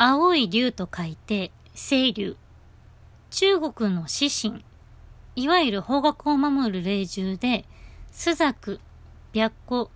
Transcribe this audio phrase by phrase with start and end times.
[0.00, 2.36] 青い竜と書いて、清竜。
[3.30, 4.64] 中国の獅神。
[5.34, 7.64] いわゆる方角を守る霊獣で、
[8.12, 8.78] 朱雀、
[9.34, 9.90] 白虎、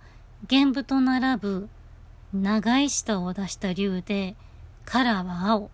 [0.45, 1.69] 玄武と並ぶ
[2.33, 4.35] 長い舌を出した竜で、
[4.83, 5.69] カラーは青。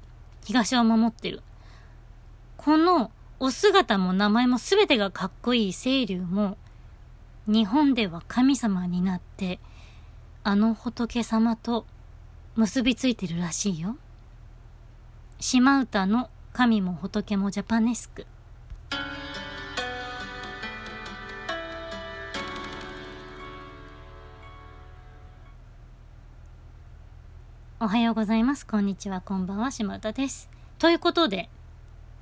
[0.46, 1.42] 東を守ってる。
[2.56, 3.10] この
[3.40, 6.56] お姿も名前も全てがかっこいい清流も、
[7.48, 9.60] 日本では神様になって、
[10.44, 11.88] あの仏様と
[12.56, 13.98] 結びついてるらしいよ。
[15.42, 18.28] 島唄の神も仏もジャパネスク。
[27.80, 28.68] おはようございます。
[28.68, 29.22] こんにちは。
[29.22, 29.72] こんばんは。
[29.72, 30.50] 島唄です。
[30.78, 31.50] ということで、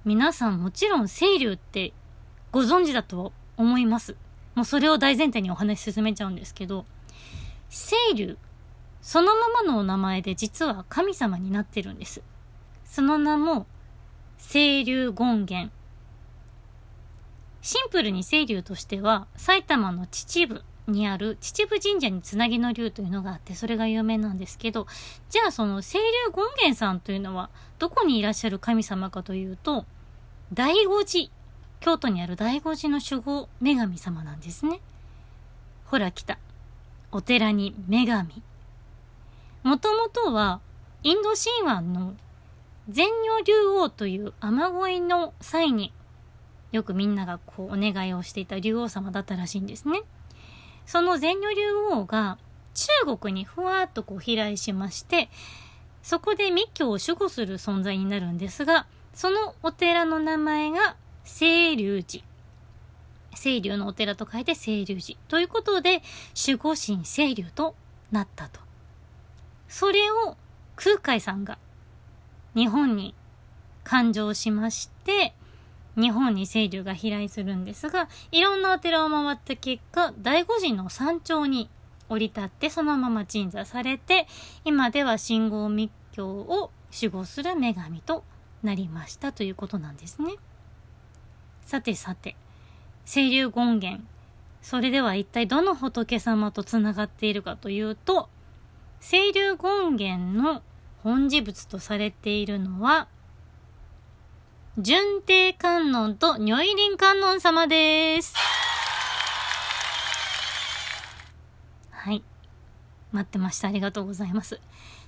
[0.05, 1.93] 皆さんもちろん清流って
[2.52, 4.15] ご存知だと思います。
[4.54, 6.85] もうそれを大前提にお話進めちゃうんですけど、
[7.71, 8.38] 清流、
[9.02, 12.21] そのままのお名前で実は神様になってるんです。
[12.97, 13.67] その名も、
[14.39, 15.71] 清流権現。
[17.62, 24.87] シンプルに清流としては、埼玉の秩父にある秩父神社につなぎの竜というのがあって、それが有名なんですけど、
[25.29, 29.85] じゃあその清流権現さんというのは、どこにいらっしゃる神様かというと、
[30.51, 31.29] 醍醐寺、
[31.79, 34.79] 京都にある醍醐寺の守護女神様なんですね。
[35.85, 36.39] ほら来た。
[37.11, 38.41] お寺に女神。
[39.61, 40.61] もともとは、
[41.04, 42.15] インド神話の
[42.90, 45.91] 善女竜王という雨乞いの際に
[46.71, 50.02] よくみんながこうお願いをしていた竜王様だったらしいんですね。
[50.85, 52.38] その善女竜王が
[53.05, 55.29] 中国にふわっとこう飛来しまして、
[56.02, 62.24] そこで密教を守護する存在になるんですが、そのお寺の名前が清流寺。
[63.35, 65.19] 清流のお寺と書いて清流寺。
[65.28, 66.01] ということで、
[66.47, 67.75] 守護神清流と
[68.12, 68.62] なったと。
[69.68, 70.38] それを
[70.75, 71.57] 空海さんが
[72.56, 73.13] 日本に
[73.84, 75.34] 誕生しまして、
[75.95, 81.69] 日本に清流が飛来するんですが、いろんなお寺を回った結果、醍醐寺の山頂に
[82.09, 84.27] 降り立ってそのまま鎮座されて、
[84.63, 88.23] 今では信号密教を守護する女神と
[88.63, 90.35] なりましたということなんですね。
[91.61, 92.35] さてさて、
[93.05, 94.01] 清流権現。
[94.61, 98.29] それでは一体どの仏様とつながっているかというと、
[99.01, 100.61] 清流権現の
[101.07, 103.07] 本事物とされているのは、
[104.78, 108.35] 純定観音と如意輪観音様です。
[111.91, 112.22] はい。
[113.13, 113.69] 待ってました。
[113.69, 114.59] ありがとうございます。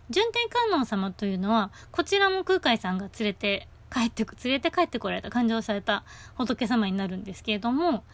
[0.09, 6.05] 純天観音様というのは、こちらも空海さんが連れて帰って、連れて帰ってこられた、勘定された
[6.35, 8.05] 仏様になるんですけれども、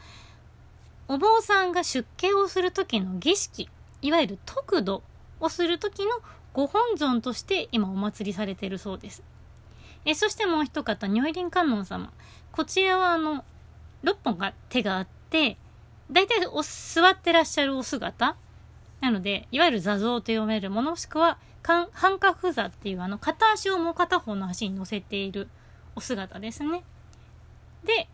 [1.07, 3.69] お坊さんが出家をする時の儀式、
[4.01, 5.03] いわゆる得度
[5.39, 6.11] をする時の
[6.53, 9.23] ご本尊として今お祭りされているそうです。
[10.05, 12.13] えそしてもう一方、如意輪観音様。
[12.51, 13.43] こちらはあの、
[14.03, 15.57] 6本が手があって、
[16.11, 18.37] 大体お座ってらっしゃるお姿
[19.01, 25.49] なので、いわゆる座像と読めるもの、もしくは、半角座っていうあの、片足をもう片方の足に乗せている
[25.95, 26.83] お姿ですね。
[27.83, 28.07] で、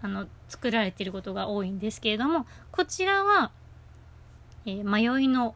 [0.00, 3.50] あの、作られていることが多いんですけれども、こちらは、
[4.64, 5.54] えー、迷いの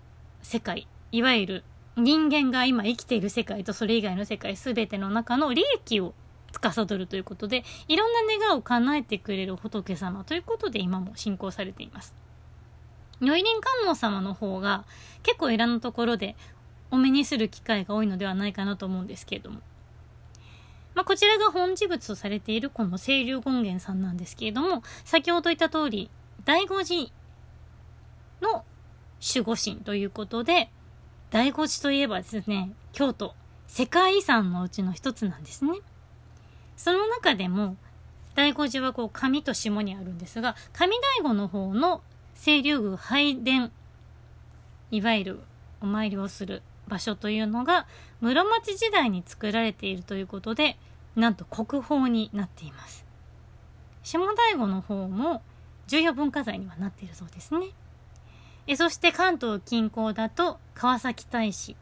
[0.49, 1.65] 世界いわゆる
[1.99, 6.15] 人間が今生きている世界とそれ以外の世界全ての中の利益を
[6.53, 12.15] 司るということでいろんな願いを叶えてくれる仏様ということで今も信仰されています。
[13.21, 14.87] 如意輪観音様の方が
[15.23, 16.35] 結構いろんところで
[16.91, 19.61] お目にする機会が多いのではないかなと思うんですけれども。
[20.95, 26.11] まあ、こちらが本事物とされているこの清流権現さんなんですけれども、先ほど言った通り、
[26.47, 27.13] 醍醐寺
[28.41, 28.65] の
[29.21, 30.71] 守護神ということで、
[31.31, 33.35] 醍醐寺といえばですね、京都、
[33.67, 35.73] 世界遺産のうちの一つなんですね。
[36.77, 37.77] その中でも、
[38.35, 42.03] 醍醐寺はこう、上と下にあるんですが、上醍醐の方の
[42.41, 43.71] 清流宮拝殿、
[44.91, 45.41] いわゆる
[45.81, 47.87] お参りをする場所というのが、
[48.21, 50.79] 室町時代に作られているということで、
[51.17, 53.05] なんと国宝になっています。
[54.03, 55.43] 下醍醐の方も
[55.89, 57.67] 重要文化財にはなっているそうですね。
[58.71, 61.75] えそして関東近郊だと川崎大師、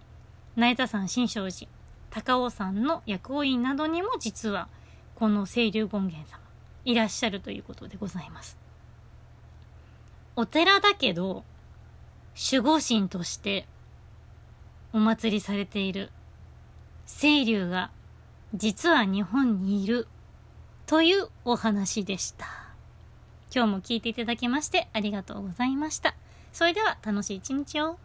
[0.54, 1.68] 成田山新勝寺、
[2.10, 4.68] 高尾山の薬王院などにも実は
[5.16, 6.38] この清流権現様
[6.84, 8.56] いらっしゃるということでございます。
[10.36, 11.42] お寺だけど
[12.52, 13.66] 守護神として
[14.92, 16.12] お祭りされている
[17.06, 17.90] 清流が
[18.54, 20.06] 実は日本にいる
[20.86, 22.46] というお話でした。
[23.52, 26.14] 今日も聞いていただきましてありがとうございました。
[26.56, 27.98] それでは楽しい一日を。